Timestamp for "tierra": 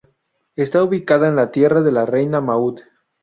1.51-1.81